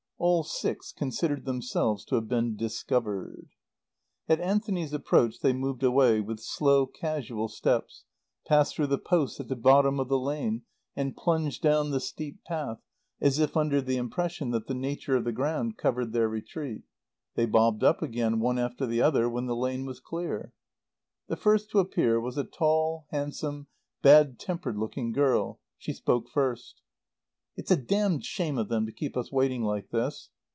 [0.23, 3.47] All six considered themselves to have been discovered.
[4.29, 8.03] At Anthony's approach they moved away, with slow, casual steps,
[8.45, 10.61] passed through the posts at the bottom of the lane
[10.95, 12.77] and plunged down the steep path,
[13.19, 16.83] as if under the impression that the nature of the ground covered their retreat.
[17.33, 20.53] They bobbed up again, one after the other, when the lane was clear.
[21.29, 23.69] The first to appear was a tall, handsome,
[24.03, 25.61] bad tempered looking girl.
[25.79, 26.83] She spoke first.
[27.57, 30.29] "It's a damned shame of them to keep us waiting like this."